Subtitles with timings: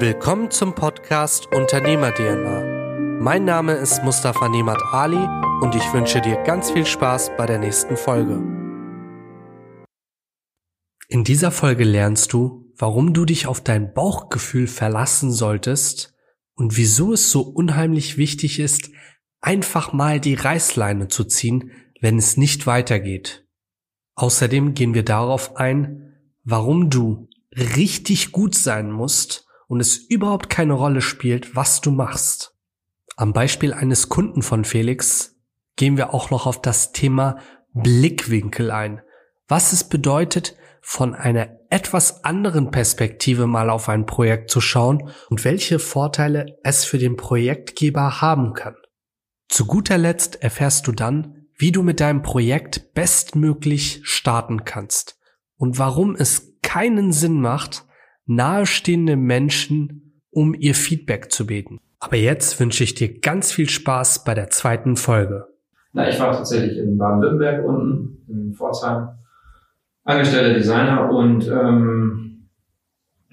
[0.00, 3.20] Willkommen zum Podcast Unternehmer DNA.
[3.20, 5.24] Mein Name ist Mustafa Nemat Ali
[5.60, 8.42] und ich wünsche dir ganz viel Spaß bei der nächsten Folge.
[11.06, 16.12] In dieser Folge lernst du, warum du dich auf dein Bauchgefühl verlassen solltest
[16.56, 18.90] und wieso es so unheimlich wichtig ist,
[19.40, 21.70] einfach mal die Reißleine zu ziehen,
[22.00, 23.46] wenn es nicht weitergeht.
[24.16, 30.74] Außerdem gehen wir darauf ein, warum du richtig gut sein musst, und es überhaupt keine
[30.74, 32.54] Rolle spielt, was du machst.
[33.16, 35.36] Am Beispiel eines Kunden von Felix
[35.76, 37.38] gehen wir auch noch auf das Thema
[37.72, 39.02] Blickwinkel ein.
[39.48, 45.44] Was es bedeutet, von einer etwas anderen Perspektive mal auf ein Projekt zu schauen und
[45.44, 48.76] welche Vorteile es für den Projektgeber haben kann.
[49.48, 55.18] Zu guter Letzt erfährst du dann, wie du mit deinem Projekt bestmöglich starten kannst
[55.56, 57.86] und warum es keinen Sinn macht,
[58.26, 61.80] nahestehende Menschen um ihr Feedback zu beten.
[62.00, 65.46] Aber jetzt wünsche ich dir ganz viel Spaß bei der zweiten Folge.
[65.92, 69.08] Na, ich war tatsächlich in Baden-Württemberg unten, in Pforzheim,
[70.02, 72.48] angestellter Designer und ähm,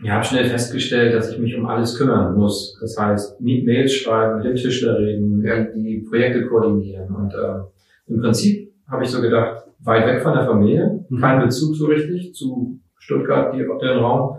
[0.04, 2.78] ja, habe schnell festgestellt, dass ich mich um alles kümmern muss.
[2.80, 5.64] Das heißt, Mails schreiben, mit dem Tischler reden, ja.
[5.64, 7.14] die Projekte koordinieren.
[7.14, 7.64] Und ähm,
[8.08, 11.20] im Prinzip habe ich so gedacht, weit weg von der Familie, mhm.
[11.20, 14.38] kein Bezug so richtig zu Stuttgart, die, den Raum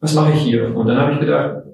[0.00, 0.74] was mache ich hier?
[0.74, 1.64] Und dann habe ich gedacht,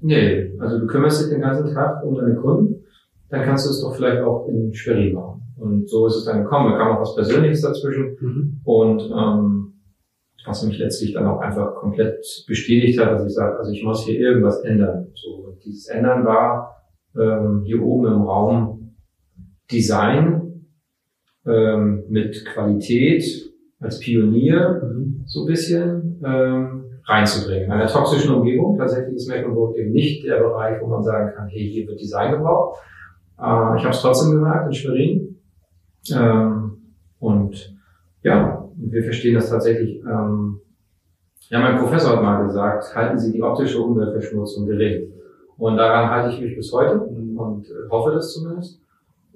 [0.00, 2.84] nee, also du kümmerst dich den ganzen Tag um deine Kunden,
[3.28, 5.42] dann kannst du es doch vielleicht auch in Schwerin machen.
[5.56, 6.72] Und so ist es dann gekommen.
[6.72, 8.16] Da kam auch was Persönliches dazwischen.
[8.20, 8.60] Mhm.
[8.64, 9.72] Und ähm,
[10.46, 14.04] was mich letztlich dann auch einfach komplett bestätigt hat, dass ich sage, also ich muss
[14.04, 15.08] hier irgendwas ändern.
[15.14, 16.84] So, und dieses Ändern war
[17.18, 18.96] ähm, hier oben im Raum
[19.70, 20.66] Design
[21.44, 23.24] ähm, mit Qualität
[23.80, 25.22] als Pionier mhm.
[25.26, 26.22] so ein bisschen.
[26.24, 27.64] Ähm, reinzubringen.
[27.64, 31.48] In einer toxischen Umgebung, tatsächlich ist Mecklenburg eben nicht der Bereich, wo man sagen kann,
[31.48, 32.80] hey, hier wird Design gebraucht.
[33.38, 35.38] Äh, ich habe es trotzdem gemerkt in Schwerin.
[36.12, 36.78] Ähm,
[37.20, 37.76] und
[38.22, 40.02] ja, wir verstehen das tatsächlich.
[40.04, 40.60] Ähm,
[41.48, 45.12] ja, mein Professor hat mal gesagt, halten Sie die optische Umweltverschmutzung gering.
[45.56, 48.80] Und daran halte ich mich bis heute und hoffe das zumindest.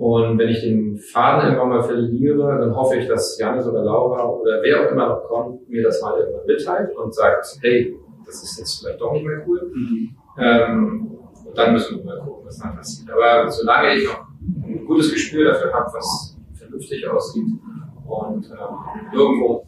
[0.00, 4.27] Und wenn ich den Faden irgendwann mal verliere, dann hoffe ich, dass Janis oder Laura
[4.31, 7.94] oder wer auch immer noch kommt, mir das mal irgendwann mitteilt und sagt, hey,
[8.25, 9.71] das ist jetzt vielleicht doch nicht mehr cool.
[9.75, 10.16] Mhm.
[10.39, 13.10] Ähm, und dann müssen wir mal gucken, was dann passiert.
[13.10, 14.27] Aber solange ich noch
[14.65, 17.44] ein gutes Gespür dafür habe, was vernünftig aussieht
[18.06, 19.66] und ähm, irgendwo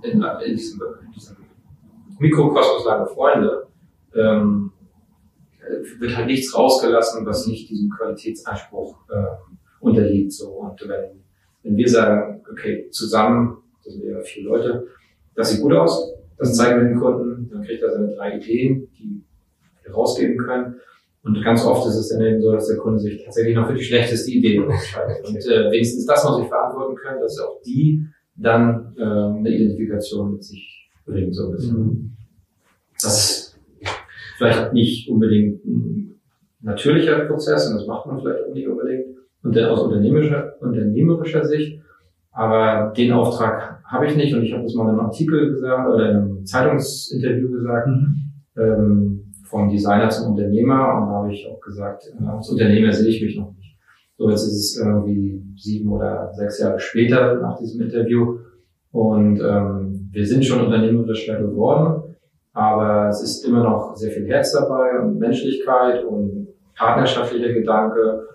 [0.00, 1.36] in, in, diesem, in diesem
[2.18, 3.66] Mikrokosmos lange Freunde,
[4.14, 4.72] ähm,
[5.98, 9.26] wird halt nichts rausgelassen, was nicht diesem Qualitätsanspruch ähm,
[9.86, 10.32] unterliegt.
[10.32, 10.48] So.
[10.48, 11.22] Und wenn,
[11.62, 14.86] wenn wir sagen, okay, zusammen, das sind ja vier Leute,
[15.34, 18.88] das sieht gut aus, das zeigen wir den Kunden, dann kriegt er seine drei Ideen,
[18.98, 19.22] die
[19.84, 20.76] wir rausgeben können.
[21.22, 23.74] Und ganz oft ist es dann eben so, dass der Kunde sich tatsächlich noch für
[23.74, 25.26] die schlechteste Idee entscheidet.
[25.26, 30.32] Und äh, wenigstens das muss ich verantworten können, dass auch die dann äh, eine Identifikation
[30.32, 31.78] mit sich bringen, so ein bisschen.
[31.78, 32.10] Mhm.
[33.02, 33.58] Das ist
[34.38, 36.20] vielleicht nicht unbedingt ein
[36.60, 39.15] natürlicher Prozess und das macht man vielleicht auch nicht unbedingt
[39.46, 41.80] und aus unternehmerischer, unternehmerischer Sicht.
[42.32, 45.88] Aber den Auftrag habe ich nicht und ich habe das mal in einem Artikel gesagt
[45.88, 48.14] oder in einem Zeitungsinterview gesagt, mhm.
[48.58, 53.08] ähm, vom Designer zum Unternehmer und da habe ich auch gesagt, äh, als Unternehmer sehe
[53.08, 53.76] ich mich noch nicht.
[54.18, 58.38] So, jetzt ist es irgendwie sieben oder sechs Jahre später nach diesem Interview
[58.90, 62.16] und ähm, wir sind schon unternehmerischer geworden,
[62.52, 68.26] aber es ist immer noch sehr viel Herz dabei und Menschlichkeit und partnerschaftlicher Gedanke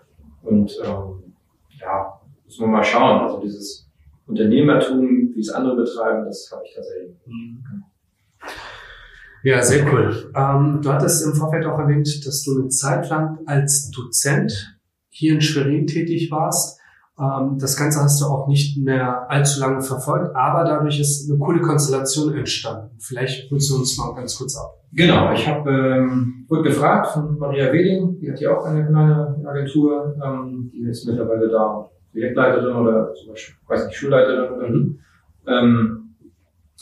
[0.44, 1.34] und ähm,
[1.80, 3.22] ja, muss man mal schauen.
[3.22, 3.90] Also dieses
[4.26, 7.16] Unternehmertum, wie es andere betreiben, das habe ich tatsächlich.
[7.26, 7.64] Mhm.
[9.44, 10.32] Ja, sehr cool.
[10.36, 14.78] Ähm, du hattest im Vorfeld auch erwähnt, dass du eine Zeit lang als Dozent
[15.10, 16.80] hier in Schwerin tätig warst.
[17.22, 21.38] Ähm, das Ganze hast du auch nicht mehr allzu lange verfolgt, aber dadurch ist eine
[21.38, 22.98] coole Konstellation entstanden.
[22.98, 24.74] Vielleicht holst du uns mal ganz kurz ab.
[24.94, 29.40] Genau, ich habe ähm, wurde gefragt von Maria Weding, die hat ja auch eine kleine
[29.46, 34.72] Agentur, ähm, die ist mittlerweile da Projektleiterin oder zum Beispiel, weiß nicht, Schulleiterin.
[34.72, 35.00] Mhm.
[35.48, 36.16] Ähm,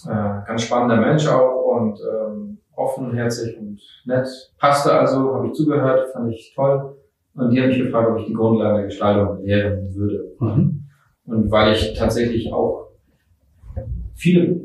[0.07, 4.27] äh, ganz spannender Mensch auch und ähm, offen, herzlich und nett.
[4.57, 6.95] Passte also, habe ich zugehört, fand ich toll.
[7.39, 10.33] Und die haben mich gefragt, ob ich die Grundlage der Gestaltung lehren würde.
[10.39, 10.83] Mhm.
[11.25, 12.89] Und weil ich tatsächlich auch
[14.13, 14.59] viele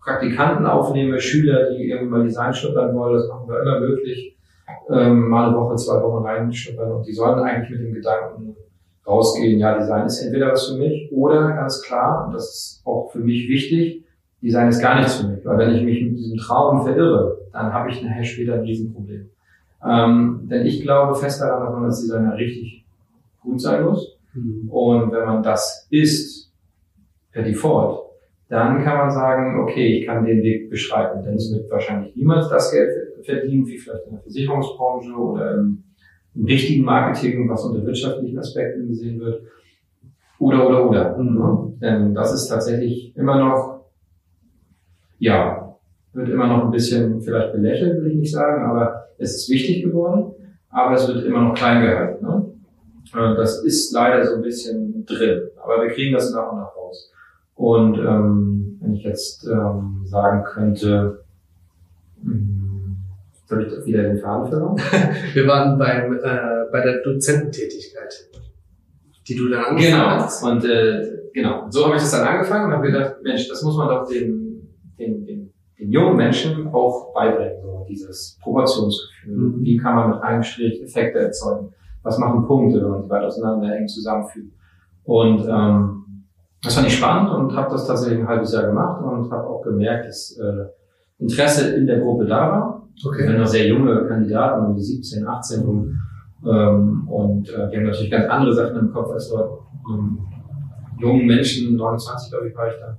[0.00, 4.36] Praktikanten aufnehme, Schüler, die irgendwann mal Design schnuppern wollen, das machen wir immer möglich,
[4.90, 8.56] ähm, mal eine Woche, zwei Wochen reinschnuppern und die sollen eigentlich mit dem Gedanken
[9.06, 13.10] rausgehen, ja, Design ist entweder was für mich oder ganz klar, und das ist auch
[13.10, 14.04] für mich wichtig,
[14.40, 17.72] Design ist gar nichts für mich, weil wenn ich mich mit diesem Traum verirre, dann
[17.72, 19.28] habe ich nachher später ein Riesenproblem.
[19.84, 22.84] Ähm, denn ich glaube fest daran, dass man als Designer richtig
[23.40, 24.18] gut sein muss.
[24.34, 24.68] Mhm.
[24.68, 26.52] Und wenn man das ist,
[27.32, 28.00] per Default,
[28.48, 32.48] dann kann man sagen, okay, ich kann den Weg beschreiten, denn es wird wahrscheinlich niemals
[32.48, 32.90] das Geld
[33.24, 35.84] verdienen, wie vielleicht in der Versicherungsbranche oder im,
[36.34, 39.42] im richtigen Marketing, was unter wirtschaftlichen Aspekten gesehen wird.
[40.40, 41.18] Oder, oder, oder.
[41.18, 41.78] Mhm.
[41.80, 43.84] Denn das ist tatsächlich immer noch,
[45.18, 45.69] ja,
[46.12, 49.84] wird immer noch ein bisschen vielleicht belächelt, würde ich nicht sagen, aber es ist wichtig
[49.84, 50.32] geworden,
[50.70, 52.24] aber es wird immer noch klein gehalten.
[52.24, 52.46] Ne?
[53.36, 57.12] Das ist leider so ein bisschen drin, aber wir kriegen das nach und nach raus.
[57.54, 61.24] Und ähm, wenn ich jetzt ähm, sagen könnte,
[62.22, 62.96] hm,
[63.46, 64.80] soll ich wieder den Faden verloren?
[65.34, 68.30] wir waren beim, äh, bei der Dozententätigkeit,
[69.28, 70.06] die du dann angefangen genau.
[70.06, 70.42] hast.
[70.44, 73.76] Und äh, genau, so habe ich das dann angefangen und habe gedacht, Mensch, das muss
[73.76, 74.68] man doch den,
[74.98, 75.49] den, den,
[75.90, 79.36] den jungen Menschen auch beibringen, so dieses Proportionsgefühl.
[79.36, 79.64] Mhm.
[79.64, 81.72] Wie kann man mit einem Strich Effekte erzeugen?
[82.02, 84.52] Was machen Punkte, wenn man die weit auseinander eng zusammenfügt?
[85.04, 86.24] Und ähm,
[86.62, 89.62] das fand ich spannend und habe das tatsächlich ein halbes Jahr gemacht und habe auch
[89.62, 90.66] gemerkt, dass äh,
[91.18, 92.88] Interesse in der Gruppe da war.
[93.04, 93.28] Okay.
[93.28, 95.98] Wir noch sehr junge Kandidaten, um die 17, 18 rum.
[96.46, 99.60] Ähm, und äh, wir haben natürlich ganz andere Sachen im Kopf als dort
[99.90, 100.18] ähm,
[100.98, 102.96] jungen Menschen, 29 glaube ich war ich da,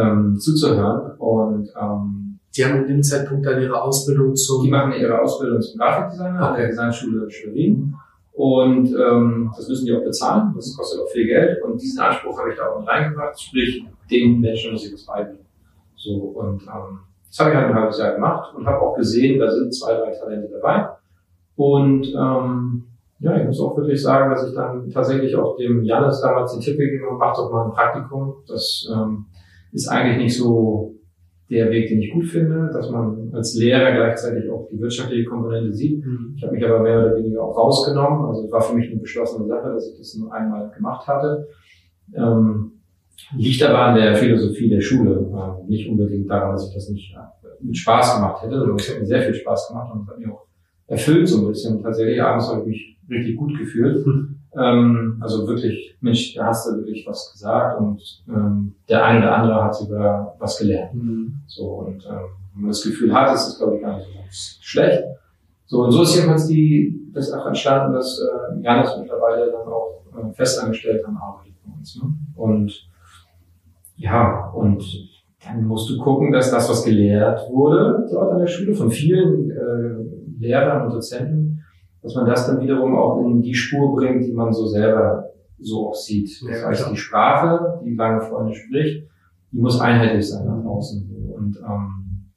[0.00, 1.16] ähm, zuzuhören.
[1.18, 2.23] Und ähm,
[2.56, 4.62] die haben in dem Zeitpunkt dann ihre Ausbildung zum...
[4.64, 6.44] Die machen ihre Ausbildung zum Grafikdesigner okay.
[6.44, 7.94] an der Designschule Schwerin.
[8.32, 11.62] Und ähm, das müssen die auch bezahlen, das kostet auch viel Geld.
[11.62, 15.06] Und diesen Anspruch habe ich da auch mit reingebracht, sprich, den Menschen muss ich das
[15.06, 15.46] beibringen.
[15.96, 16.98] So, und ähm,
[17.28, 19.94] das habe ich halt ein halbes Jahr gemacht und habe auch gesehen, da sind zwei,
[19.94, 20.88] drei Talente dabei.
[21.56, 22.84] Und ähm,
[23.20, 26.60] ja, ich muss auch wirklich sagen, dass ich dann tatsächlich auch dem Janis damals den
[26.60, 28.34] Tipp gegeben habe, mach doch mal ein Praktikum.
[28.48, 29.26] Das ähm,
[29.72, 30.94] ist eigentlich nicht so
[31.50, 35.72] der Weg, den ich gut finde, dass man als Lehrer gleichzeitig auch die wirtschaftliche Komponente
[35.72, 36.04] sieht.
[36.04, 36.34] Mhm.
[36.36, 38.26] Ich habe mich aber mehr oder weniger auch rausgenommen.
[38.26, 41.48] Also es war für mich eine beschlossene Sache, dass ich das nur einmal gemacht hatte.
[42.14, 42.72] Ähm,
[43.36, 47.14] liegt aber an der Philosophie der Schule, äh, nicht unbedingt daran, dass ich das nicht
[47.14, 50.18] äh, mit Spaß gemacht hätte, sondern es hat mir sehr viel Spaß gemacht und hat
[50.18, 50.46] mir auch
[50.86, 51.82] erfüllt so ein bisschen.
[51.82, 54.06] Tatsächlich abends habe ich mich richtig gut gefühlt.
[54.06, 54.36] Mhm.
[54.56, 59.36] Ähm, also wirklich, Mensch, da hast du wirklich was gesagt und ähm, der eine oder
[59.36, 60.94] andere hat sogar was gelernt.
[60.94, 61.40] Mhm.
[61.46, 62.20] So und ähm,
[62.54, 65.02] wenn man das Gefühl hat, ist es glaube ich gar nicht so ganz schlecht.
[65.66, 70.02] So und so ist jedenfalls die das auch entstanden, dass äh, Janis mittlerweile dann auch
[70.16, 71.96] äh, festangestellt am arbeitet bei uns.
[72.02, 72.10] Ne?
[72.34, 72.88] Und
[73.96, 74.84] ja, und
[75.44, 79.50] dann musst du gucken, dass das, was gelehrt wurde dort an der Schule von vielen
[79.50, 81.63] äh, Lehrern und Dozenten,
[82.04, 85.88] dass man das dann wiederum auch in die Spur bringt, die man so selber so
[85.88, 86.30] auch sieht.
[86.46, 86.92] Das ja, heißt, klar.
[86.92, 89.08] die Sprache, die lange Freunde spricht,
[89.50, 91.10] die muss einheitlich sein nach außen.
[91.34, 92.30] Und ähm,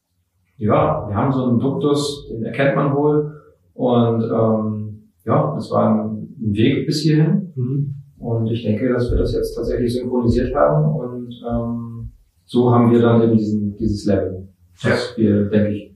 [0.56, 3.42] ja, wir haben so einen Duktus, den erkennt man wohl.
[3.74, 7.52] Und ähm, ja, das war ein, ein Weg bis hierhin.
[7.56, 7.94] Mhm.
[8.20, 10.96] Und ich denke, dass wir das jetzt tatsächlich synchronisiert haben.
[10.96, 12.12] Und ähm,
[12.46, 14.48] so haben wir dann eben diesen, dieses Level,
[14.82, 15.24] was ja.
[15.24, 15.94] wir, denke ich,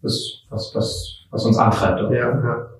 [0.00, 2.00] das, was, was, was uns antreibt.
[2.10, 2.71] Ja, ja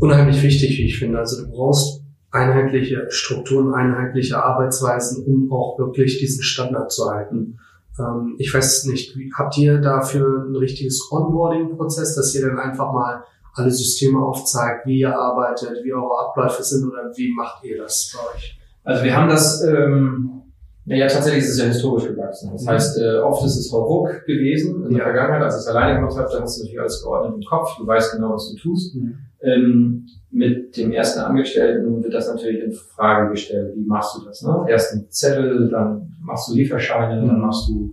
[0.00, 1.18] unheimlich wichtig, wie ich finde.
[1.18, 7.58] Also du brauchst einheitliche Strukturen, einheitliche Arbeitsweisen, um auch wirklich diesen Standard zu halten.
[7.98, 12.92] Ähm, ich weiß nicht, wie, habt ihr dafür ein richtiges Onboarding-Prozess, dass ihr dann einfach
[12.92, 13.24] mal
[13.54, 18.14] alle Systeme aufzeigt, wie ihr arbeitet, wie eure Abläufe sind oder wie macht ihr das
[18.14, 18.58] bei euch?
[18.84, 20.40] Also wir haben das ähm,
[20.86, 22.50] ja, tatsächlich ist es ja historisch gewachsen.
[22.52, 22.68] Das mhm.
[22.68, 25.04] heißt, äh, oft ist es Hauruck gewesen in der ja.
[25.04, 27.76] Vergangenheit, als ich es alleine gemacht habe, dann hast du natürlich alles geordnet im Kopf,
[27.76, 28.94] du weißt genau, was du tust.
[28.96, 29.18] Mhm.
[29.42, 33.74] Ähm, mit dem ersten Angestellten wird das natürlich in Frage gestellt.
[33.74, 34.42] Wie machst du das?
[34.42, 34.66] Ne?
[34.68, 37.26] Erst einen Zettel, dann machst du Lieferscheine, mhm.
[37.26, 37.92] dann machst du,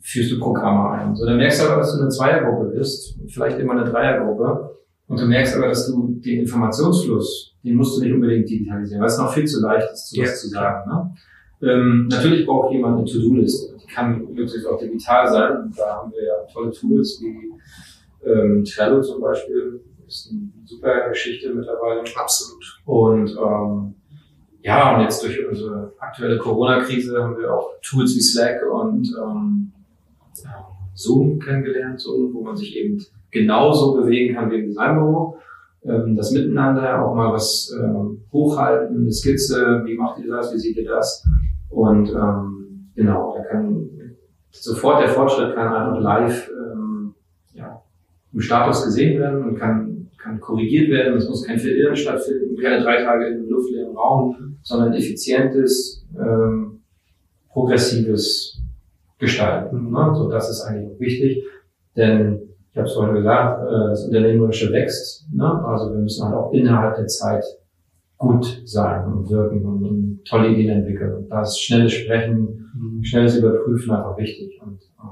[0.00, 1.16] führst du Programme ein.
[1.16, 4.76] So, dann merkst du aber, dass du eine Zweiergruppe bist, vielleicht immer eine Dreiergruppe.
[5.08, 9.08] Und du merkst aber, dass du den Informationsfluss, den musst du nicht unbedingt digitalisieren, weil
[9.08, 10.34] es noch viel zu leicht ist, sowas ja.
[10.34, 10.90] zu sagen.
[10.90, 11.14] Ne?
[11.62, 13.74] Ähm, natürlich braucht jemand eine To-Do-Liste.
[13.82, 15.72] Die kann möglichst auch digital sein.
[15.76, 19.80] Da haben wir ja tolle Tools wie ähm, Trello zum Beispiel.
[20.08, 22.02] Ist eine super Geschichte mittlerweile.
[22.16, 22.80] Absolut.
[22.86, 23.94] Und ähm,
[24.62, 29.72] ja, und jetzt durch unsere aktuelle Corona-Krise haben wir auch Tools wie Slack und ähm,
[30.94, 33.00] Zoom kennengelernt, so, wo man sich eben
[33.30, 35.38] genauso bewegen kann wie im Designbüro.
[35.84, 40.58] Ähm, das Miteinander, auch mal was ähm, hochhalten, eine Skizze, wie macht ihr das, wie
[40.58, 41.24] seht ihr das?
[41.70, 43.88] Und ähm, genau, da kann
[44.50, 47.14] sofort der Fortschritt kann einfach live ähm,
[47.52, 47.80] ja,
[48.32, 49.87] im Status gesehen werden und kann,
[50.18, 51.16] kann korrigiert werden.
[51.16, 56.80] Es muss kein Verirren stattfinden, keine drei Tage in einem luftleeren Raum, sondern effizientes, ähm,
[57.48, 58.60] progressives
[59.18, 59.90] Gestalten.
[59.90, 60.12] Ne?
[60.14, 61.44] So, das ist eigentlich auch wichtig,
[61.96, 65.26] denn ich habe es vorhin gesagt, äh, das Unternehmerische wächst.
[65.32, 65.64] Ne?
[65.64, 67.44] Also wir müssen halt auch innerhalb der Zeit
[68.16, 71.14] gut sein und wirken und, und tolle Ideen entwickeln.
[71.14, 73.02] Und da ist schnelles Sprechen, mhm.
[73.02, 74.60] schnelles Überprüfen einfach wichtig.
[74.62, 75.06] Und äh,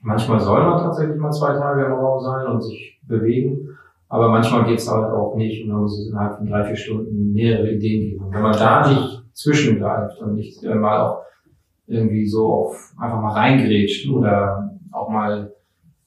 [0.00, 3.76] manchmal soll man tatsächlich mal zwei Tage im Raum sein und sich bewegen.
[4.10, 6.76] Aber manchmal geht es halt auch nicht und dann muss es innerhalb von drei, vier
[6.76, 8.24] Stunden mehrere Ideen geben.
[8.24, 11.22] Und wenn man da nicht zwischengreift und nicht äh, mal auch
[11.86, 15.52] irgendwie so auf einfach mal reingrätscht oder auch mal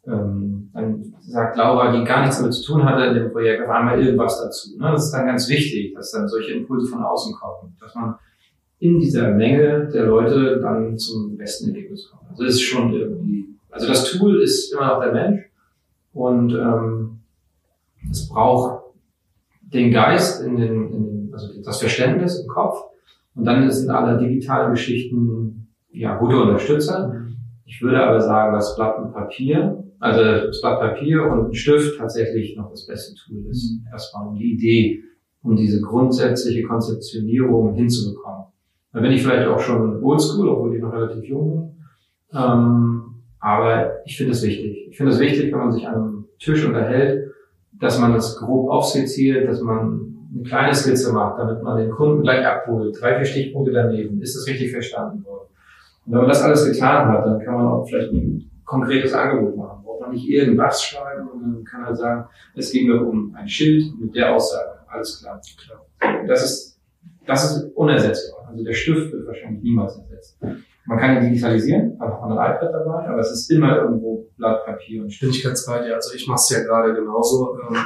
[0.05, 3.69] ähm, dann sagt Laura, die gar nichts damit zu tun hatte in dem Projekt, auf
[3.69, 4.77] einmal irgendwas dazu.
[4.77, 4.91] Ne?
[4.91, 8.15] Das ist dann ganz wichtig, dass dann solche Impulse von außen kommen, dass man
[8.79, 12.29] in dieser Menge der Leute dann zum besten Ergebnis kommt.
[12.31, 15.49] Also das ist schon irgendwie, also das Tool ist immer noch der Mensch
[16.13, 17.19] und ähm,
[18.09, 18.83] es braucht
[19.61, 22.77] den Geist in den, in den, also das Verständnis im Kopf
[23.35, 27.27] und dann sind alle digitalen Geschichten ja gute Unterstützer.
[27.65, 31.97] Ich würde aber sagen, das Blatt und Papier also das Blatt Papier und ein Stift
[31.97, 33.71] tatsächlich noch das beste Tool ist.
[33.71, 33.87] Mhm.
[33.89, 35.01] Erstmal um die Idee,
[35.41, 38.47] um diese grundsätzliche Konzeptionierung hinzubekommen.
[38.91, 42.37] Da bin ich vielleicht auch schon oldschool, obwohl ich noch relativ jung bin.
[42.37, 43.03] Ähm,
[43.39, 44.87] aber ich finde es wichtig.
[44.89, 47.31] Ich finde es wichtig, wenn man sich an einem Tisch unterhält,
[47.79, 52.23] dass man das grob aufskizziert, dass man eine kleine Skizze macht, damit man den Kunden
[52.23, 52.95] gleich abholt.
[52.99, 54.21] Drei, vier Stichpunkte daneben.
[54.21, 55.47] Ist das richtig verstanden worden?
[56.05, 59.55] Und wenn man das alles getan hat, dann kann man auch vielleicht ein konkretes Angebot
[59.55, 63.83] machen nicht irgendwas schreiben und dann kann er sagen, es ging nur um ein Schild
[63.99, 64.79] mit der Aussage.
[64.87, 65.41] Alles klar.
[65.57, 66.25] klar.
[66.27, 66.79] Das ist,
[67.25, 68.47] das ist unersetzbar.
[68.49, 70.37] Also der Stift wird wahrscheinlich niemals ersetzt.
[70.85, 74.65] Man kann ihn digitalisieren, einfach von ein iPad dabei, aber es ist immer irgendwo Blatt
[74.65, 75.31] Papier und Stift.
[75.31, 75.95] Bin ich ganz bei dir.
[75.95, 77.57] Also ich mache es ja gerade genauso.
[77.69, 77.77] Ähm,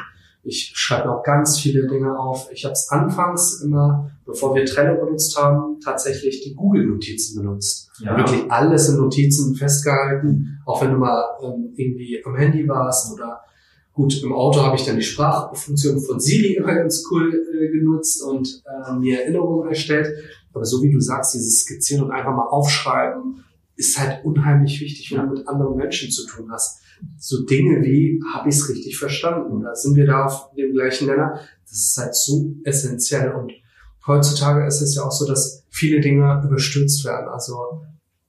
[0.44, 2.50] ich schreibe auch ganz viele Dinge auf.
[2.52, 7.92] Ich habe es anfangs immer, bevor wir Trello benutzt haben, tatsächlich die Google-Notizen benutzt.
[8.00, 8.18] Ja.
[8.18, 13.42] Wirklich alles in Notizen festgehalten, auch wenn du mal ähm, irgendwie am Handy warst oder
[13.92, 18.24] gut, im Auto habe ich dann die Sprachfunktion von Siri immer ganz cool äh, genutzt
[18.24, 20.08] und äh, mir Erinnerungen erstellt.
[20.58, 23.44] Aber so wie du sagst, dieses Skizzieren und einfach mal aufschreiben,
[23.76, 26.82] ist halt unheimlich wichtig, wenn du mit anderen Menschen zu tun hast
[27.18, 29.62] so Dinge wie, habe ich es richtig verstanden?
[29.62, 31.40] Da sind wir da auf dem gleichen Nenner.
[31.64, 33.32] Das ist halt so essentiell.
[33.32, 33.52] Und
[34.06, 37.28] heutzutage ist es ja auch so, dass viele Dinge überstürzt werden.
[37.30, 37.84] Also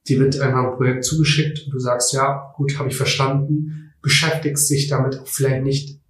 [0.07, 4.69] die wird einfach ein Projekt zugeschickt und du sagst, ja, gut, habe ich verstanden, beschäftigst
[4.69, 6.01] dich damit auch vielleicht nicht,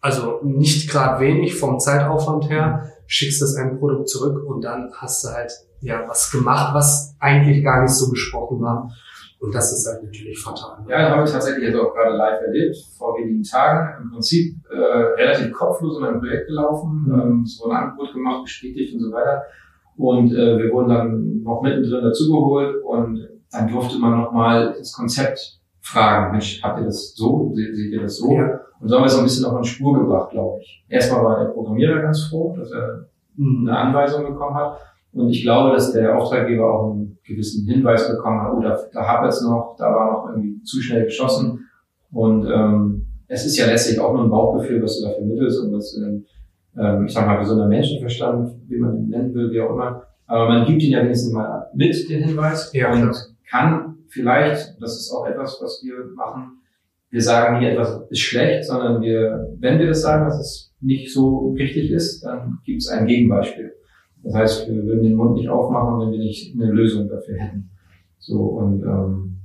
[0.00, 5.22] also nicht gerade wenig vom Zeitaufwand her, schickst das ein Produkt zurück und dann hast
[5.22, 8.90] du halt ja was gemacht, was eigentlich gar nicht so besprochen war.
[9.38, 10.78] Und das ist halt natürlich fatal.
[10.88, 14.04] Ja, habe ich tatsächlich jetzt auch gerade live erlebt, vor wenigen Tagen.
[14.04, 17.04] Im Prinzip äh, relativ kopflos in ein Projekt gelaufen.
[17.06, 17.20] Mhm.
[17.20, 19.42] Ähm, es wurde ein Angebot gemacht, bestätigt und so weiter.
[19.96, 25.60] Und äh, wir wurden dann noch mittendrin dazugeholt und dann durfte man nochmal das Konzept
[25.82, 26.32] fragen.
[26.32, 27.52] Mensch, habt ihr das so?
[27.54, 28.32] Seht, seht ihr das so?
[28.32, 28.60] Ja.
[28.80, 30.84] Und so haben wir es ein bisschen auf eine Spur gebracht, glaube ich.
[30.88, 33.68] Erstmal war der Programmierer ganz froh, dass er mhm.
[33.68, 34.78] eine Anweisung bekommen hat.
[35.12, 39.06] Und ich glaube, dass der Auftraggeber auch einen gewissen Hinweis bekommen hat, oh, da, da
[39.06, 41.66] hapert es noch, da war noch irgendwie zu schnell geschossen.
[42.10, 45.72] Und ähm, es ist ja letztlich auch nur ein Bauchgefühl, was du da vermittelst und
[45.74, 46.22] was du
[46.78, 50.04] ähm, ich sag mal, gesunder Menschenverstand, wie man ihn nennen will, wie auch immer.
[50.26, 53.14] Aber man gibt ihn ja wenigstens mal mit, den Hinweis, ja, und
[53.50, 56.58] kann vielleicht, das ist auch etwas, was wir machen,
[57.10, 61.12] wir sagen nie etwas ist schlecht, sondern wir, wenn wir das sagen, dass es nicht
[61.12, 63.72] so richtig ist, dann gibt es ein Gegenbeispiel.
[64.22, 67.70] Das heißt, wir würden den Mund nicht aufmachen, wenn wir nicht eine Lösung dafür hätten.
[68.18, 69.38] So, und ähm,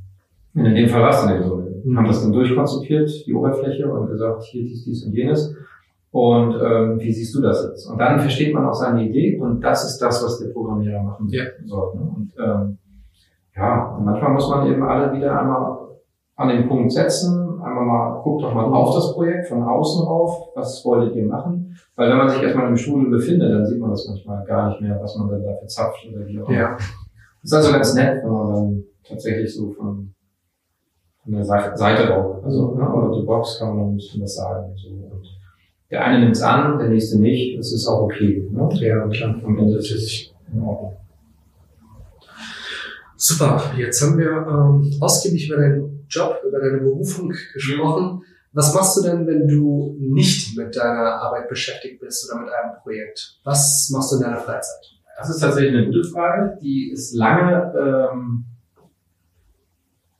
[0.53, 1.63] in dem Fall war es dann eben so.
[1.83, 5.55] Wir haben das dann durchkonzipiert, die Oberfläche, und gesagt, hier dies, dies und jenes.
[6.12, 7.86] Und ähm, wie siehst du das jetzt?
[7.88, 11.27] Und dann versteht man auch seine Idee und das ist das, was der Programmierer machen
[11.29, 11.43] ja.
[11.65, 11.95] soll.
[11.95, 12.12] Ne?
[12.15, 12.77] Und ähm,
[13.58, 15.78] ja, und manchmal muss man eben alle wieder einmal
[16.36, 20.50] an den Punkt setzen, einmal mal, guckt doch mal auf das Projekt von außen rauf,
[20.56, 21.76] was wolltet ihr machen?
[21.96, 24.82] Weil wenn man sich erstmal im Stuhl befindet, dann sieht man das manchmal gar nicht
[24.82, 26.58] mehr, was man dann da verzapft oder wie auch immer.
[26.58, 26.78] Ja.
[27.42, 30.14] Das ist also ganz nett, wenn man dann tatsächlich so von,
[31.24, 34.72] von der Seite rauf, also ne, oder the box kann man ein bisschen was sagen.
[34.76, 34.90] So.
[34.90, 35.26] Und
[35.90, 38.48] der eine nimmt es an, der nächste nicht, das ist auch okay.
[38.52, 38.70] Ne?
[38.74, 39.36] Ja, klar.
[39.44, 40.98] Am Ende ist es in Ordnung.
[43.19, 48.21] Super, jetzt haben wir ähm, ausgiebig über deinen Job, über deine Berufung gesprochen.
[48.53, 52.75] Was machst du denn, wenn du nicht mit deiner Arbeit beschäftigt bist oder mit einem
[52.83, 53.39] Projekt?
[53.43, 54.83] Was machst du in deiner Freizeit?
[55.17, 56.59] Das ist tatsächlich eine gute Frage.
[56.62, 58.45] Die ist lange, ähm,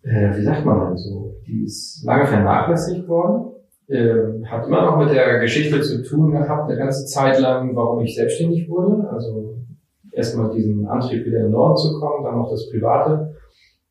[0.02, 3.54] äh, wie sagt man denn so, die ist lange vernachlässigt worden.
[3.88, 8.04] Äh, hat immer noch mit der Geschichte zu tun gehabt, eine ganze Zeit lang, warum
[8.04, 9.08] ich selbstständig wurde.
[9.08, 9.57] Also
[10.18, 13.36] erstmal diesen Antrieb wieder in den Norden zu kommen, dann noch das Private.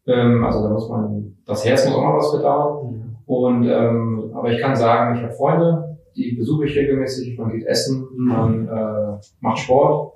[0.07, 2.93] Ähm, also da muss man, das Herz muss auch mal was bedauern.
[2.93, 3.17] Mhm.
[3.27, 7.39] Und ähm, aber ich kann sagen, ich habe Freunde, die besuche ich regelmäßig.
[7.39, 8.29] Man geht essen, Mhm.
[8.29, 10.15] man äh, macht Sport.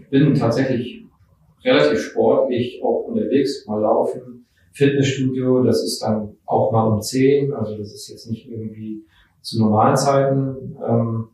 [0.00, 1.04] Ich bin tatsächlich
[1.64, 4.46] relativ sportlich auch unterwegs, mal laufen.
[4.72, 9.04] Fitnessstudio, das ist dann auch mal um 10, also das ist jetzt nicht irgendwie
[9.40, 10.76] zu normalen Zeiten.
[10.86, 11.28] Ähm,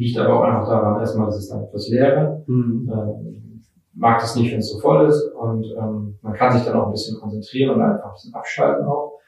[0.00, 2.42] liegt aber auch einfach daran, erstmal, dass es dann etwas leerer.
[2.46, 2.90] Mhm.
[2.92, 3.62] Ähm,
[3.94, 6.86] mag das nicht, wenn es so voll ist und ähm, man kann sich dann auch
[6.86, 9.18] ein bisschen konzentrieren und einfach ein bisschen abschalten auch.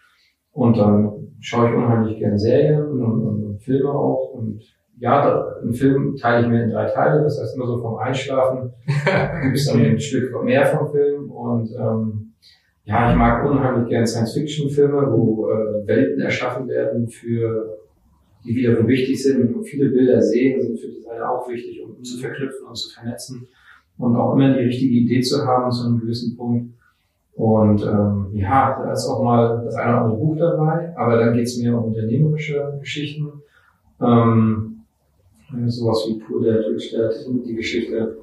[0.52, 4.62] Und dann schaue ich unheimlich gerne Serien und, und, und Filme auch und
[4.98, 8.72] ja, einen Film teile ich mir in drei Teile, das heißt immer so vom Einschlafen
[9.52, 12.32] es dann ein Stück mehr vom Film und ähm,
[12.84, 17.81] ja, ich mag unheimlich gerne Science-Fiction-Filme, wo äh, Welten erschaffen werden für
[18.44, 22.18] die wiederum wichtig sind und viele Bilder sehen, sind für Designer auch wichtig, um zu
[22.18, 23.46] verknüpfen und zu vernetzen
[23.98, 26.74] und auch immer die richtige Idee zu haben zu einem gewissen Punkt.
[27.34, 31.34] Und ähm, ja, da ist auch mal das eine oder andere Buch dabei, aber dann
[31.34, 33.30] geht es mehr um unternehmerische Geschichten.
[34.00, 34.82] Ähm,
[35.66, 37.14] sowas wie Pur der Glückstadt,
[37.46, 38.18] die Geschichte.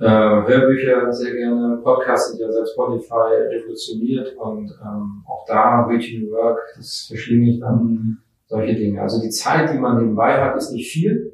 [0.00, 6.30] Äh, Hörbücher sehr gerne, Podcasts sind ja seit Spotify revolutioniert und ähm, auch da Reaching
[6.30, 9.00] Work, das verschlinge ich dann solche Dinge.
[9.00, 11.32] Also die Zeit, die man nebenbei hat, ist nicht viel.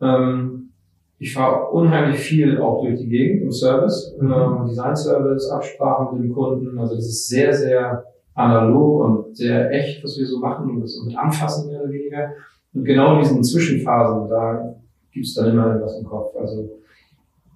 [0.00, 0.72] Ähm,
[1.18, 6.34] ich fahre unheimlich viel auch durch die Gegend im Service, ähm, Design-Service, Absprachen mit dem
[6.34, 6.78] Kunden.
[6.78, 8.04] Also das ist sehr, sehr
[8.34, 12.32] analog und sehr echt, was wir so machen und das mit Anfassen mehr oder weniger.
[12.74, 14.76] Und genau in diesen Zwischenphasen, da
[15.10, 16.36] gibt es dann immer etwas im Kopf.
[16.36, 16.68] Also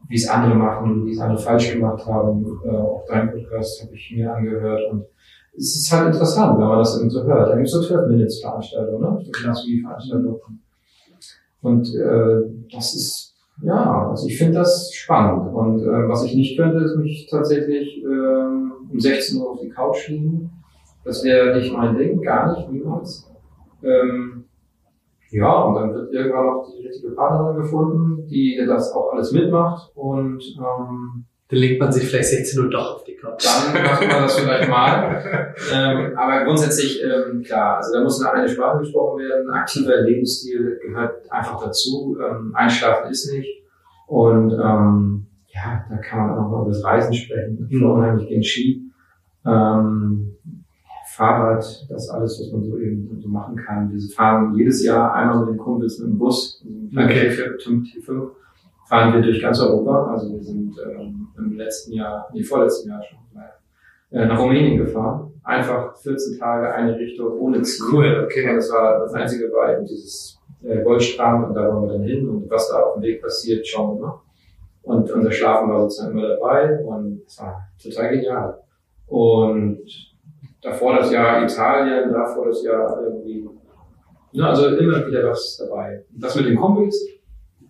[0.08, 2.44] wie es andere machen, wie es andere falsch gemacht haben.
[2.64, 5.04] Äh, auch dein Podcast habe ich mir angehört und
[5.56, 7.50] es ist halt interessant, wenn man das eben so hört.
[7.50, 9.22] Da gibt es so 12-Minutes-Veranstaltungen, ne?
[9.24, 10.62] So Veranstaltungen.
[11.62, 12.40] Und äh,
[12.72, 15.52] das ist, ja, also ich finde das spannend.
[15.52, 19.68] Und äh, was ich nicht könnte, ist mich tatsächlich ähm, um 16 Uhr auf die
[19.68, 20.50] Couch liegen.
[21.04, 23.30] Das wäre nicht mein Ding, gar nicht, niemals.
[23.82, 24.44] Ähm,
[25.30, 29.92] ja, und dann wird irgendwann noch die richtige Partnerin gefunden, die das auch alles mitmacht.
[29.94, 33.44] Und ähm, Dann legt man sich vielleicht 16 Uhr doch auf die Couch.
[33.44, 35.54] dann macht man das vielleicht mal.
[35.74, 39.50] ähm, aber grundsätzlich, ähm, klar, also da muss eine Sprache gesprochen werden.
[39.50, 42.16] Aktiver Lebensstil gehört einfach dazu.
[42.20, 43.64] Ähm, Einschlafen ist nicht.
[44.06, 47.66] Und ähm, ja, da kann man auch noch über das Reisen sprechen.
[47.68, 48.82] Ich fahre unheimlich gegen Ski.
[49.44, 50.36] Ähm,
[51.20, 53.92] Fahrrad, das alles, was man so eben so machen kann.
[53.92, 56.64] Wir fahren jedes Jahr einmal mit den Kumpels mit dem Bus,
[56.96, 57.30] Okay.
[57.30, 58.30] T5,
[58.90, 60.12] fahren wir durch ganz Europa.
[60.12, 63.18] Also wir sind ähm, im letzten Jahr, nee, vorletzten Jahr schon,
[64.10, 65.32] äh, nach Rumänien gefahren.
[65.44, 67.86] Einfach 14 Tage eine Richtung ohne Ziel.
[67.92, 68.50] Cool, okay.
[68.50, 72.02] Und das war das einzige war eben dieses äh, Goldstrand und da wollen wir dann
[72.02, 74.20] hin und was da auf dem Weg passiert, schauen wir mal.
[74.82, 78.58] Und unser Schlafen war sozusagen immer dabei und es war total genial.
[79.06, 79.82] Und
[80.60, 83.48] davor das Jahr Italien, davor das Jahr irgendwie,
[84.32, 86.04] ne, also immer wieder was dabei.
[86.12, 87.06] Und das mit den Kumpels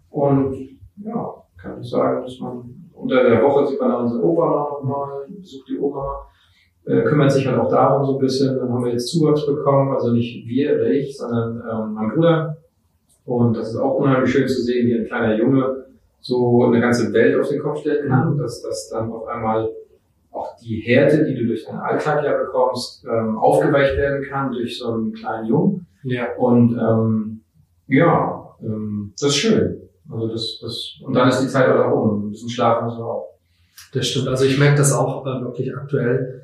[0.08, 4.46] und ja, kann ich sagen, dass man unter der Woche sieht man dann unsere Opa
[4.46, 6.26] noch mal, besucht die Oma,
[6.84, 8.58] äh, kümmert sich halt auch darum so ein bisschen.
[8.58, 12.56] Dann haben wir jetzt Zuwachs bekommen, also nicht wir oder ich, sondern ähm, mein Bruder.
[13.24, 15.86] Und das ist auch unheimlich schön zu sehen, wie ein kleiner Junge
[16.20, 19.70] so eine ganze Welt auf den Kopf stellen kann, dass das dann auf einmal
[20.30, 24.78] auch die Härte, die du durch deinen Alltag ja bekommst, ähm, aufgeweicht werden kann durch
[24.78, 25.86] so einen kleinen Jungen.
[26.04, 26.34] Ja.
[26.36, 27.40] Und ähm,
[27.88, 29.89] ja, ähm, das ist schön.
[30.10, 32.28] Also das, das und dann ist die Zeit auch um.
[32.28, 33.38] Ein bisschen schlafen müssen wir auch.
[33.92, 34.28] Das stimmt.
[34.28, 36.42] Also ich merke das auch äh, wirklich aktuell,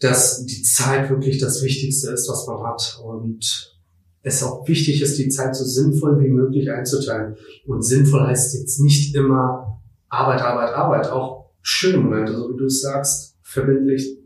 [0.00, 3.00] dass die Zeit wirklich das Wichtigste ist, was man hat.
[3.04, 3.74] Und
[4.22, 7.36] es auch wichtig ist, die Zeit so sinnvoll wie möglich einzuteilen.
[7.66, 11.10] Und sinnvoll heißt jetzt nicht immer Arbeit, Arbeit, Arbeit.
[11.10, 14.18] Auch schöne Momente, so wie du es sagst, verbindlich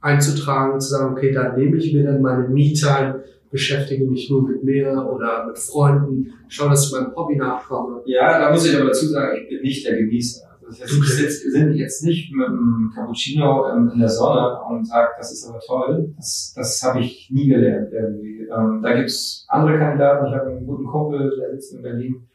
[0.00, 4.62] einzutragen, zu sagen, okay, da nehme ich mir dann meine Me-Time, beschäftige mich nur mit
[4.62, 8.02] mir oder mit Freunden, schaue, dass ich meinem Hobby nachkomme.
[8.04, 10.48] Ja, da muss ich aber dazu sagen, ich bin nicht der Genießer.
[10.68, 15.08] Das heißt, ich sitz, sind jetzt nicht mit einem Cappuccino in der Sonne und sage,
[15.16, 16.12] das ist aber toll.
[16.16, 18.46] Das, das habe ich nie gelernt irgendwie.
[18.54, 20.26] Ähm, da gibt's andere Kandidaten.
[20.26, 22.28] Ich habe einen guten Kumpel, der sitzt in Berlin.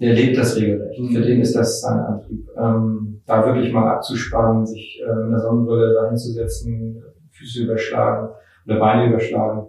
[0.00, 1.00] Der lebt das regelrecht.
[1.00, 1.10] Mhm.
[1.10, 2.48] Für den ist das sein Antrieb.
[2.56, 8.30] Ähm, da wirklich mal abzuspannen, sich äh, mit einer Sonnenbrille da hinzusetzen, Füße überschlagen
[8.66, 9.66] oder Beine überschlagen,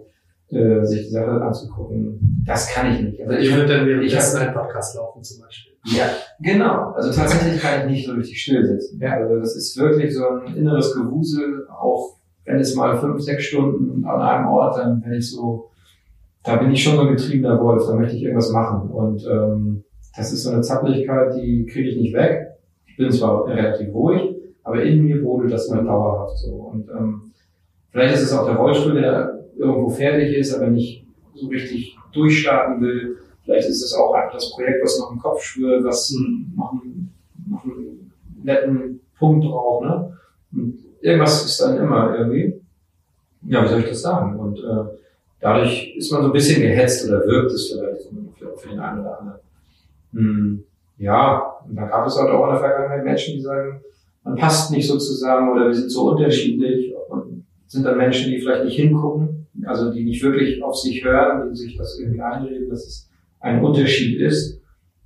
[0.50, 2.42] äh, sich die Sache anzugucken.
[2.46, 3.20] Das kann ich nicht.
[3.20, 5.72] Also Ich würde dann ich währenddessen einen Podcast laufen zum Beispiel.
[5.84, 6.06] ja,
[6.40, 6.92] genau.
[6.92, 9.00] Also tatsächlich kann ich nicht so richtig still sitzen.
[9.00, 9.14] Ja.
[9.14, 14.04] Also das ist wirklich so ein inneres Gewusel, auch wenn es mal fünf, sechs Stunden
[14.06, 15.70] an einem Ort, dann bin ich so,
[16.42, 18.88] da bin ich schon so ein getriebener Wolf, da möchte ich irgendwas machen.
[18.90, 19.84] Und ähm,
[20.16, 22.46] das ist so eine Zappeligkeit, die kriege ich nicht weg.
[22.86, 24.34] Ich bin zwar relativ ruhig,
[24.64, 26.54] aber in mir brodelt das mal dauerhaft so.
[26.54, 27.32] Und ähm,
[27.90, 32.80] vielleicht ist es auch der Rollstuhl, der irgendwo fertig ist, aber nicht so richtig durchstarten
[32.80, 33.18] will.
[33.44, 36.14] Vielleicht ist es auch einfach das Projekt, was noch im Kopf schwirrt, was
[36.56, 37.12] noch, einen,
[37.48, 39.84] noch einen netten Punkt braucht.
[39.84, 40.18] Ne?
[40.52, 42.60] Und irgendwas ist dann immer irgendwie.
[43.42, 44.38] Ja, wie soll ich das sagen?
[44.38, 44.98] Und äh,
[45.40, 49.00] dadurch ist man so ein bisschen gehetzt oder wirkt es vielleicht für, für den einen
[49.00, 49.40] oder anderen.
[50.12, 50.64] Hm,
[50.98, 53.80] ja, und da gab es halt auch in der Vergangenheit Menschen, die sagen,
[54.24, 56.92] man passt nicht so zusammen oder wir sind so unterschiedlich.
[57.08, 57.27] Und
[57.68, 61.56] sind dann Menschen, die vielleicht nicht hingucken, also die nicht wirklich auf sich hören, die
[61.56, 64.60] sich das irgendwie einreden, dass es ein Unterschied ist.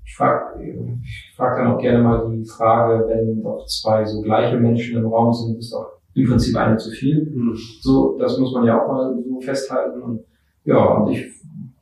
[0.05, 4.59] Ich frage ich frag dann auch gerne mal die Frage, wenn doch zwei so gleiche
[4.59, 7.25] Menschen im Raum sind, ist doch im Prinzip eine zu viel.
[7.25, 7.57] Mhm.
[7.81, 10.01] So, das muss man ja auch mal so festhalten.
[10.01, 10.21] Und
[10.65, 11.27] ja, und ich,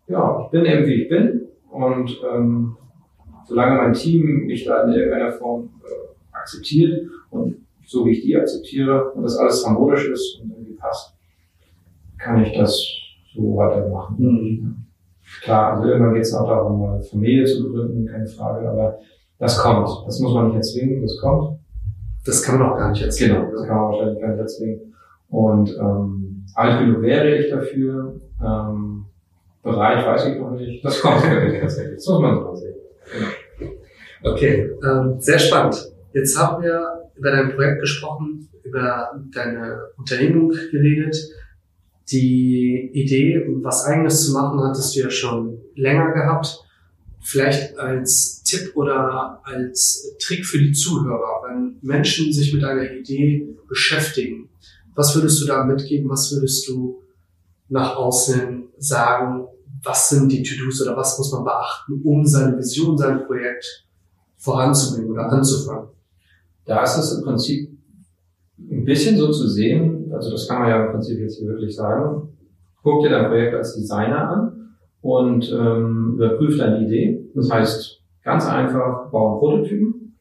[0.07, 1.49] ja, ich bin eben wie ich bin.
[1.71, 2.77] Und ähm,
[3.47, 8.37] solange mein Team mich da in irgendeiner Form äh, akzeptiert und so wie ich die
[8.37, 11.14] akzeptiere und das alles harmonisch ist und passt,
[12.19, 12.83] kann ich das
[13.35, 14.16] so weitermachen.
[14.19, 14.77] Mhm.
[15.43, 18.99] Klar, also irgendwann geht es auch darum, eine Familie zu gründen, keine Frage, aber
[19.38, 19.88] das kommt.
[20.07, 21.59] Das muss man nicht erzwingen, das kommt.
[22.27, 23.37] Das kann man auch gar nicht erzwingen.
[23.37, 24.95] Genau, das kann man wahrscheinlich gar nicht erzwingen.
[25.29, 28.21] Und ähm, alt genug wäre ich dafür.
[28.45, 29.07] Ähm,
[29.62, 30.85] bereit, weiß ich noch nicht.
[30.85, 31.97] Das kommt tatsächlich.
[31.97, 32.75] Das muss man so sehen.
[33.59, 34.33] Genau.
[34.33, 35.93] Okay, ähm, sehr spannend.
[36.12, 41.16] Jetzt haben wir über dein Projekt gesprochen, über deine Unternehmung geredet.
[42.11, 46.64] Die Idee, was eigenes zu machen, hattest du ja schon länger gehabt.
[47.22, 53.54] Vielleicht als Tipp oder als Trick für die Zuhörer, wenn Menschen sich mit einer Idee
[53.68, 54.48] beschäftigen,
[54.94, 56.09] was würdest du da mitgeben?
[56.09, 57.02] Was würdest du
[57.68, 59.46] nach außen sagen?
[59.83, 63.87] Was sind die To-Dos oder was muss man beachten, um seine Vision, sein Projekt
[64.37, 65.88] voranzubringen oder anzufangen?
[66.70, 67.68] Da ist es im Prinzip
[68.56, 71.74] ein bisschen so zu sehen, also das kann man ja im Prinzip jetzt hier wirklich
[71.74, 72.28] sagen,
[72.85, 77.28] guck dir dein Projekt als Designer an und ähm, überprüf deine Idee.
[77.35, 80.16] Das heißt, ganz einfach, bauen Prototypen.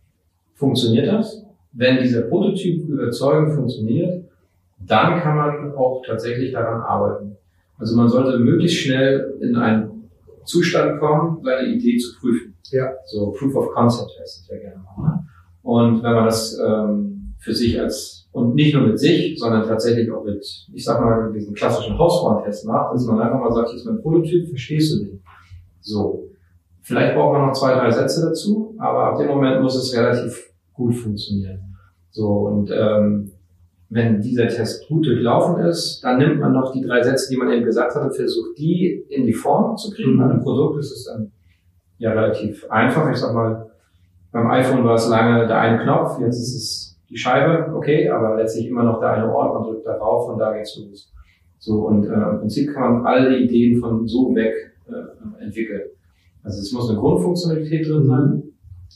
[0.56, 1.46] Funktioniert das?
[1.72, 4.26] Wenn dieser Prototyp überzeugend funktioniert,
[4.80, 7.38] dann kann man auch tatsächlich daran arbeiten.
[7.78, 10.10] Also man sollte möglichst schnell in einen
[10.46, 12.56] Zustand kommen, seine Idee zu prüfen.
[12.72, 12.92] Ja.
[13.06, 15.10] So Proof of Concept heißt es ja gerne mal.
[15.10, 15.29] Ne?
[15.62, 20.12] Und wenn man das ähm, für sich als und nicht nur mit sich, sondern tatsächlich
[20.12, 23.78] auch mit, ich sag mal, diesen klassischen Hausfrauentest macht, dass man einfach mal sagt, hier
[23.78, 25.22] ist mein Prototyp, verstehst du den?
[25.82, 26.26] So.
[26.82, 30.52] Vielleicht braucht man noch zwei, drei Sätze dazu, aber ab dem Moment muss es relativ
[30.74, 31.76] gut funktionieren.
[32.12, 33.32] So, und ähm,
[33.90, 37.52] wenn dieser Test gut durchlaufen ist, dann nimmt man noch die drei Sätze, die man
[37.52, 40.14] eben gesagt hat, und versucht, die in die Form zu kriegen.
[40.14, 40.18] Mhm.
[40.20, 41.32] Bei einem Produkt ist es dann
[41.98, 43.10] ja relativ einfach.
[43.12, 43.69] Ich sag mal,
[44.32, 48.36] beim iPhone war es lange der eine Knopf, jetzt ist es die Scheibe, okay, aber
[48.36, 51.12] letztlich immer noch der eine Ort, man drückt darauf und da geht's los.
[51.58, 54.54] So, und äh, im Prinzip kann man alle Ideen von so weg
[54.88, 55.82] äh, entwickeln.
[56.44, 58.44] Also es muss eine Grundfunktionalität drin sein,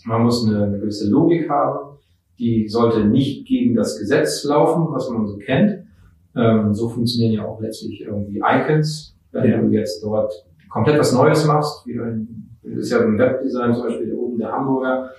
[0.06, 1.98] man muss eine, eine gewisse Logik haben,
[2.40, 5.84] die sollte nicht gegen das Gesetz laufen, was man so kennt.
[6.36, 9.16] Ähm, so funktionieren ja auch letztlich irgendwie Icons.
[9.32, 9.62] Wenn ja.
[9.62, 13.84] du jetzt dort komplett was Neues machst, wie ein, das ist ja im Webdesign zum
[13.84, 15.12] Beispiel oben der Hamburger,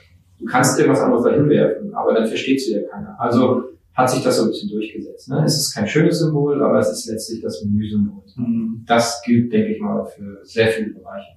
[0.44, 3.16] Du kannst irgendwas anderes dahin werfen, aber dann versteht es wieder keiner.
[3.18, 3.64] Also
[3.94, 5.30] hat sich das so ein bisschen durchgesetzt.
[5.30, 5.42] Ne?
[5.44, 8.22] Es ist kein schönes Symbol, aber es ist letztlich das Menüsymbol.
[8.36, 8.84] Mhm.
[8.86, 11.36] Das gilt, denke ich mal, für sehr viele Bereiche.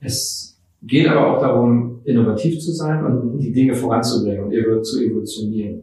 [0.00, 5.82] Es geht aber auch darum, innovativ zu sein und die Dinge voranzubringen und zu evolutionieren.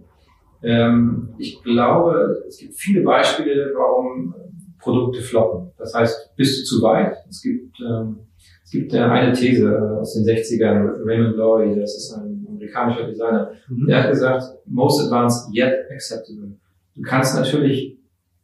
[0.61, 4.35] Ähm, ich glaube, es gibt viele Beispiele, warum
[4.83, 5.71] Produkte floppen.
[5.77, 7.15] Das heißt, bist du zu weit?
[7.29, 8.17] Es gibt, ähm,
[8.63, 13.87] es gibt eine These aus den 60ern, Raymond Lowy, das ist ein amerikanischer Designer, mhm.
[13.87, 16.57] der hat gesagt, most advanced yet acceptable.
[16.95, 17.97] Du kannst natürlich,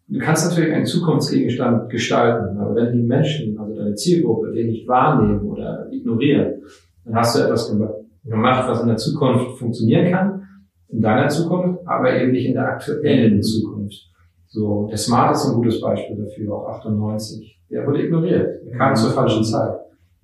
[0.08, 4.88] du kannst natürlich einen Zukunftsgegenstand gestalten, aber wenn die Menschen, also deine Zielgruppe, den nicht
[4.88, 6.62] wahrnehmen oder ignorieren,
[7.06, 10.44] dann hast du etwas gemacht, was in der Zukunft funktionieren kann,
[10.90, 13.69] in deiner Zukunft, aber eben nicht in der aktuellen Zukunft.
[14.50, 17.62] So, der Smart ist ein gutes Beispiel dafür, auch 98.
[17.70, 18.64] Der wurde ignoriert.
[18.66, 18.96] Er kam mhm.
[18.96, 19.80] zur falschen Zeit.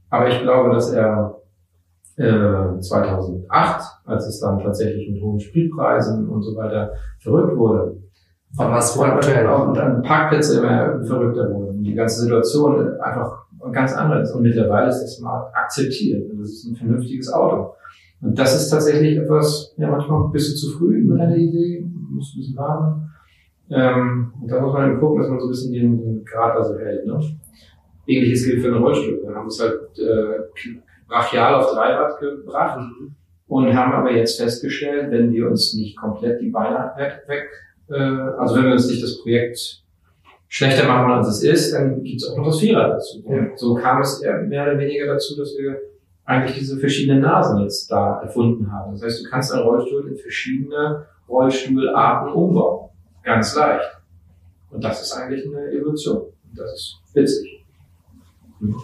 [0.09, 1.35] Aber ich glaube, dass er
[2.17, 7.97] 2008, äh, als es dann tatsächlich mit hohen Spritpreisen und so weiter verrückt wurde.
[8.57, 11.83] Aber was aktuell auch und dann Parkplätze immer verrückter wurden.
[11.83, 14.31] Die ganze Situation einfach ganz anders.
[14.33, 16.31] Und mittlerweile ist das mal akzeptiert.
[16.31, 17.73] Und das ist ein vernünftiges Auto.
[18.21, 22.33] Und das ist tatsächlich etwas, ja, manchmal bist du zu früh mit deiner Idee, musst
[22.35, 23.11] ein bisschen warten.
[23.69, 26.55] Ähm, und da muss man eben gucken, dass man so ein bisschen den, den Grad
[26.55, 27.05] also hält.
[27.05, 27.19] Ne?
[28.07, 29.21] Ähnliches gilt für einen Rollstuhl.
[29.23, 30.71] Wir haben es halt äh,
[31.07, 33.15] brachial auf Dreirad gebracht mhm.
[33.47, 37.49] und haben aber jetzt festgestellt, wenn wir uns nicht komplett die Beine weg, weg
[37.89, 37.95] äh,
[38.39, 39.83] also wenn wir uns nicht das Projekt
[40.47, 43.23] schlechter machen als es ist, dann gibt es auch noch das Vierer dazu.
[43.25, 45.77] Und so kam es mehr oder weniger dazu, dass wir
[46.23, 48.93] eigentlich diese verschiedenen Nasen jetzt da erfunden haben.
[48.93, 52.89] Das heißt, du kannst einen Rollstuhl in verschiedene Rollstuhlarten umbauen.
[53.25, 53.83] Ganz leicht.
[54.69, 56.17] Und das ist eigentlich eine Evolution.
[56.17, 57.65] Und das ist witzig.
[58.59, 58.75] Hm.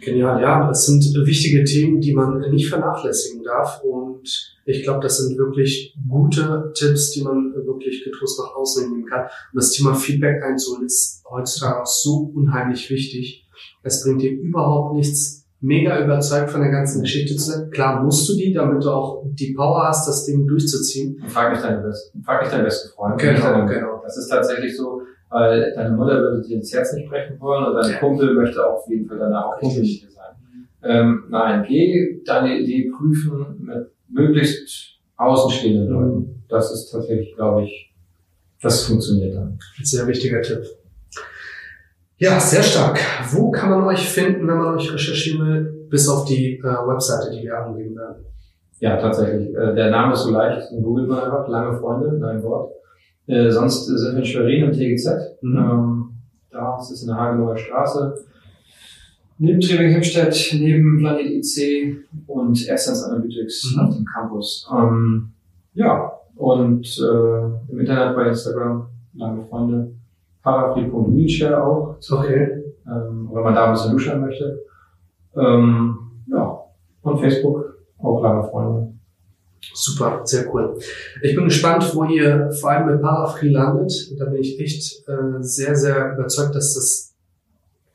[0.00, 3.82] Genial, ja, das sind wichtige Themen, die man nicht vernachlässigen darf.
[3.82, 9.06] Und ich glaube, das sind wirklich gute Tipps, die man wirklich getrost nach außen nehmen
[9.06, 9.22] kann.
[9.22, 13.46] Und das Thema Feedback einzuholen ist heutzutage auch so unheimlich wichtig.
[13.82, 17.70] Es bringt dir überhaupt nichts, mega überzeugt von der ganzen Geschichte zu sein.
[17.70, 21.22] Klar musst du die, damit du auch die Power hast, das Ding durchzuziehen.
[21.28, 23.20] Frag mich deinen besten, frag mich deinen besten Freund.
[23.20, 24.00] Genau, genau.
[24.02, 27.74] Das ist tatsächlich so, weil deine Mutter würde dir ins Herz nicht brechen wollen und
[27.74, 30.34] dein Kumpel möchte auf jeden Fall danach auch Kumpel sein.
[30.82, 36.18] Ähm, nein, geh deine Idee prüfen mit möglichst außenstehenden Leuten.
[36.18, 36.42] Mhm.
[36.48, 37.92] Das ist tatsächlich, glaube ich,
[38.60, 39.58] das funktioniert dann.
[39.78, 40.62] Ein sehr wichtiger Tipp.
[42.18, 42.98] Ja, sehr stark.
[43.32, 47.30] Wo kann man euch finden, wenn man euch recherchieren will, bis auf die äh, Webseite,
[47.30, 48.24] die wir angeben werden?
[48.78, 49.54] Ja, tatsächlich.
[49.54, 52.72] Äh, der Name ist so leicht, googelt man einfach, lange Freunde, dein Wort.
[53.26, 55.38] Äh, sonst sind wir in Schwerin im TGZ.
[55.42, 55.56] Mhm.
[55.56, 56.10] Ähm,
[56.50, 58.14] da ist es in der Hagenauer Straße.
[59.38, 61.96] Neben Training Himstedt, neben Planet IC
[62.28, 63.80] und Essence Analytics mhm.
[63.80, 64.68] auf dem Campus.
[64.72, 65.32] Ähm,
[65.74, 69.94] ja, und äh, im Internet bei Instagram, lange Freunde.
[70.44, 71.96] Parafree.wheelchair auch.
[72.10, 72.62] Okay.
[72.86, 74.62] Ähm, wenn man da ein bisschen luschern möchte.
[75.34, 76.60] Ähm, ja,
[77.02, 78.92] und Facebook, auch lange Freunde.
[79.72, 80.78] Super, sehr cool.
[81.22, 83.92] Ich bin gespannt, wo ihr vor allem mit Parafree landet.
[84.18, 87.14] Da bin ich echt äh, sehr, sehr überzeugt, dass das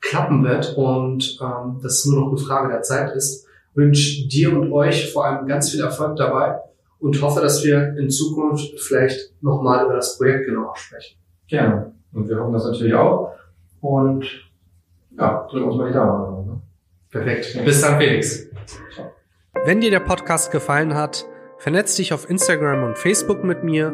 [0.00, 3.46] klappen wird und ähm, dass es nur noch eine Frage der Zeit ist.
[3.74, 6.58] Wünsche dir und euch vor allem ganz viel Erfolg dabei
[6.98, 11.16] und hoffe, dass wir in Zukunft vielleicht nochmal über das Projekt genauer sprechen.
[11.46, 11.94] Gerne.
[12.12, 13.32] Und wir hoffen das natürlich auch.
[13.80, 14.24] Und
[15.18, 16.46] ja, drücken uns mal die Daumen.
[16.46, 16.60] Ne?
[17.10, 17.64] Perfekt.
[17.64, 18.48] Bis dann, Felix.
[18.94, 19.12] Ciao.
[19.64, 21.26] Wenn dir der Podcast gefallen hat,
[21.58, 23.92] vernetz dich auf Instagram und Facebook mit mir,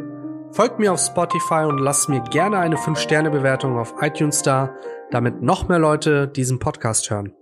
[0.52, 4.74] folgt mir auf Spotify und lass mir gerne eine 5-Sterne-Bewertung auf iTunes da,
[5.10, 7.32] damit noch mehr Leute diesen Podcast hören.